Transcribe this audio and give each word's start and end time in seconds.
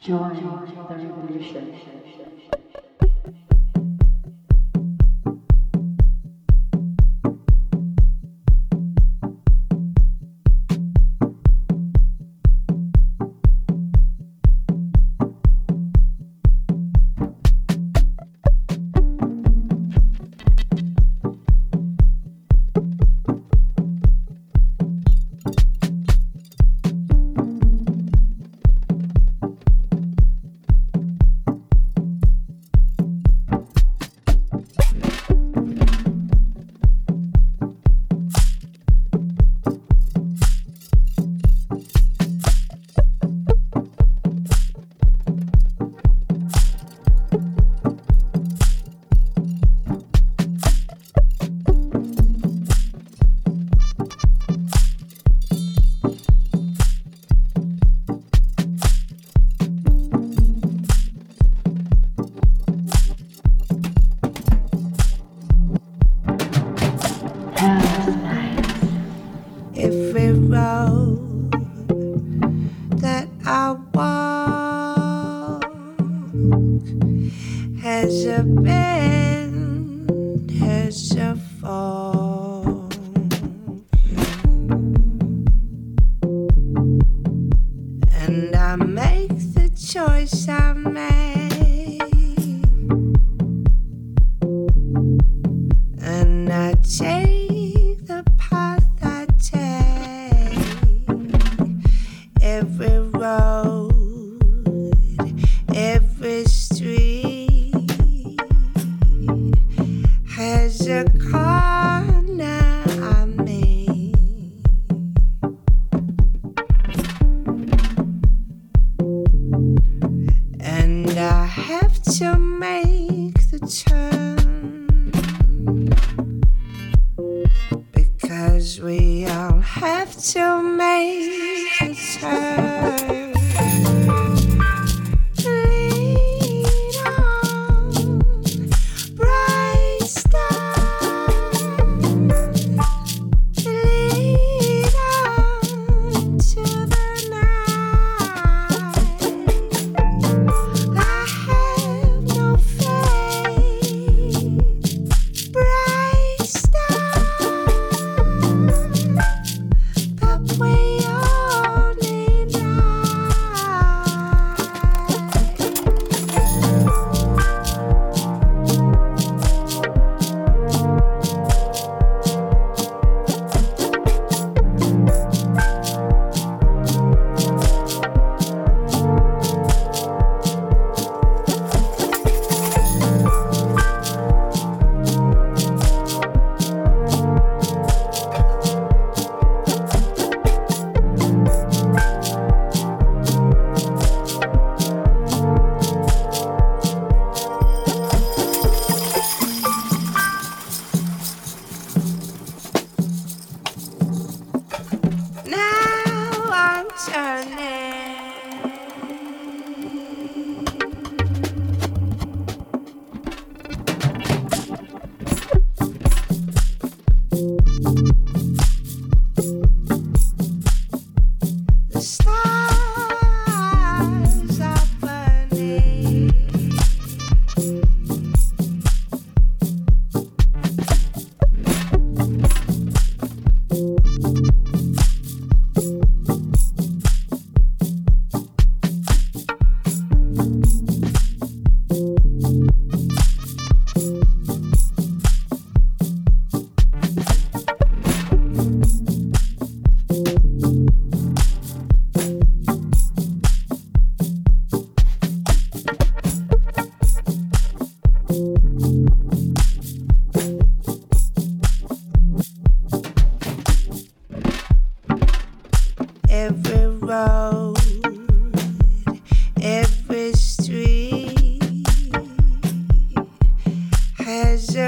Join 0.00 0.34
the 0.88 0.94
revolution. 0.96 1.76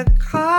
Make 0.05 0.19
the 0.19 0.52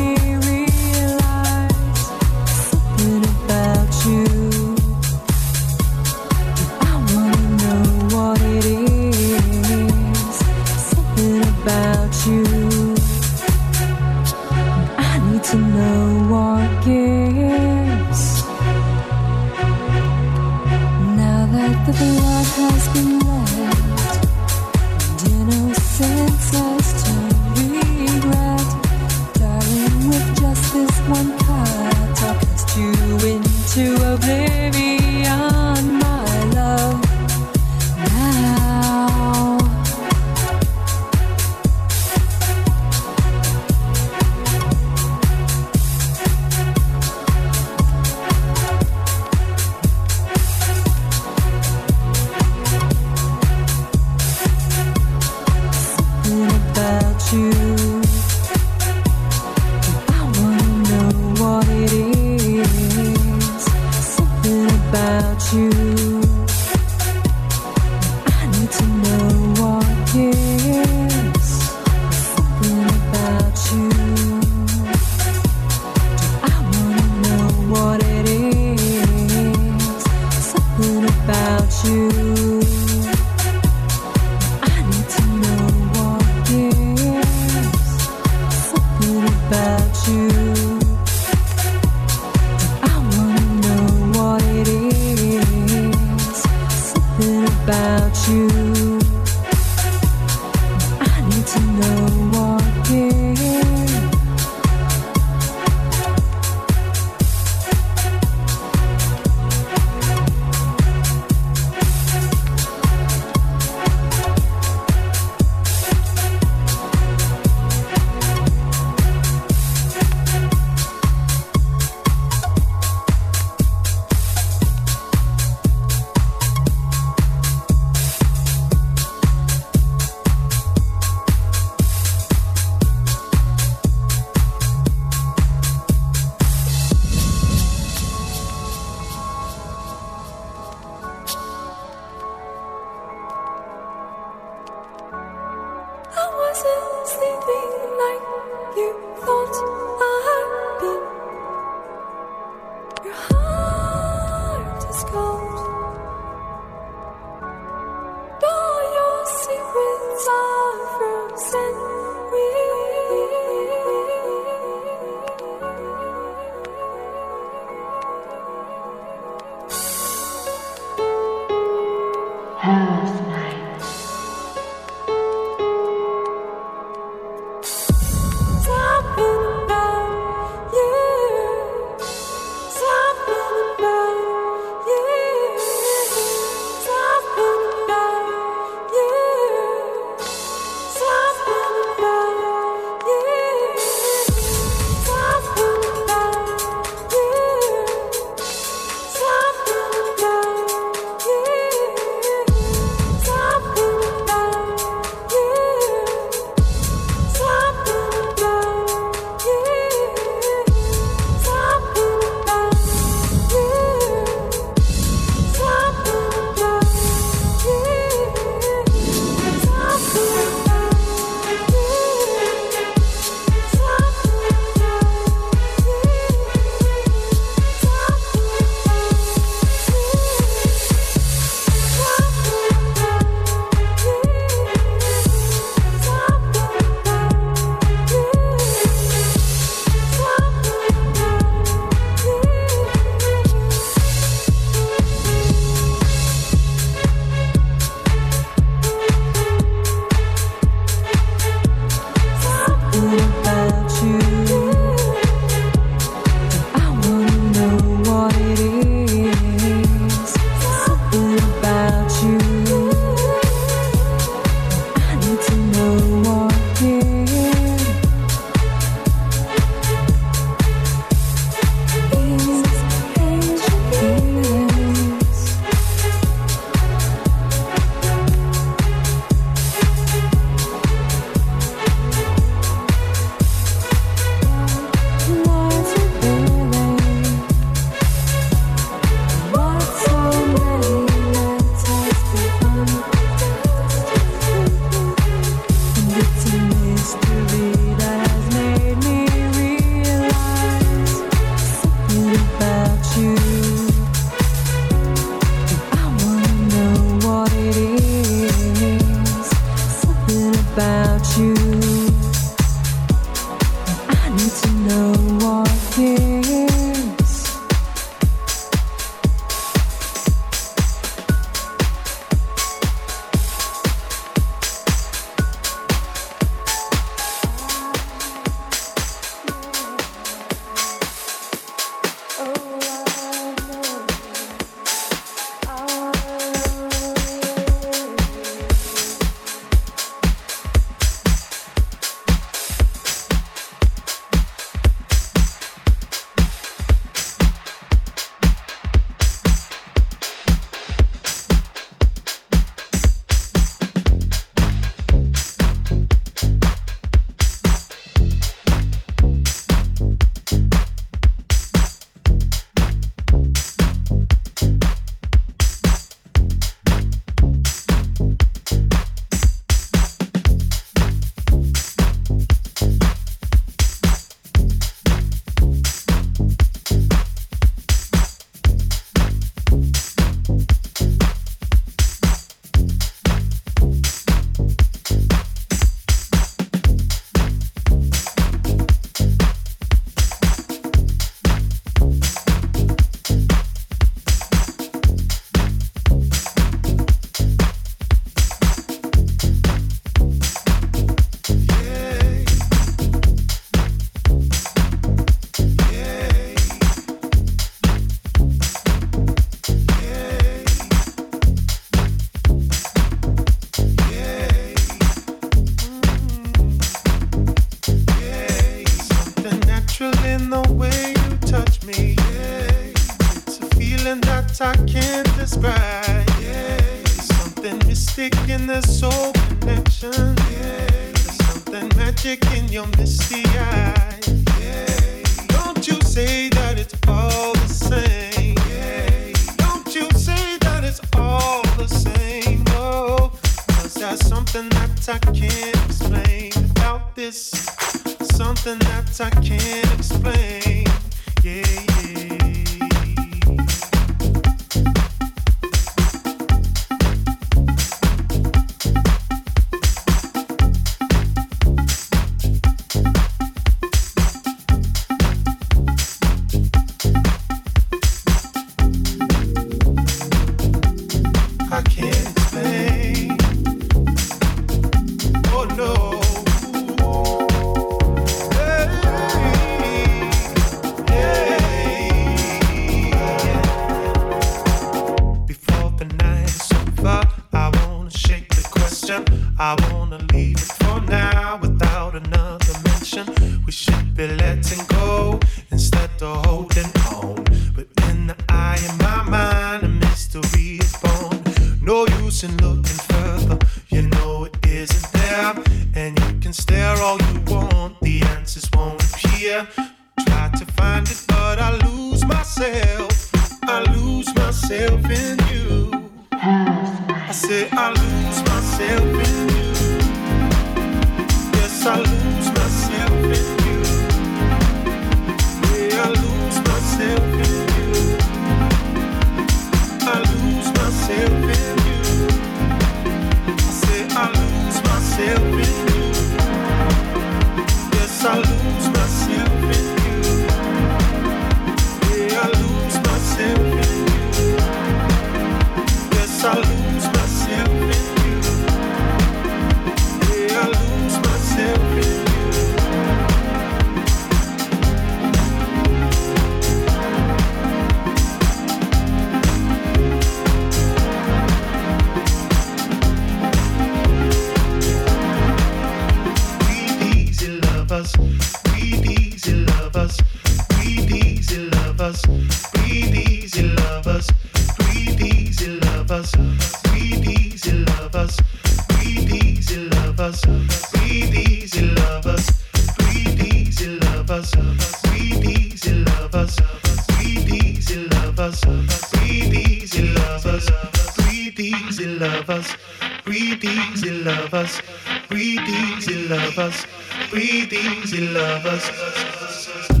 of 596.51 596.59
us. 596.59 596.85
Breathe 597.29 597.71
easy, 597.73 598.27
love 598.27 598.65
us. 598.65 600.00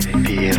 feel. 0.00 0.58